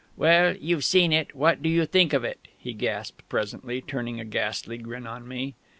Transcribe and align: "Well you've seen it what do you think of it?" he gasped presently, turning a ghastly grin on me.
"Well 0.17 0.55
you've 0.57 0.83
seen 0.83 1.13
it 1.13 1.35
what 1.35 1.61
do 1.61 1.69
you 1.69 1.85
think 1.85 2.11
of 2.11 2.23
it?" 2.23 2.47
he 2.57 2.73
gasped 2.73 3.29
presently, 3.29 3.81
turning 3.81 4.19
a 4.19 4.25
ghastly 4.25 4.79
grin 4.79 5.05
on 5.05 5.27
me. 5.27 5.53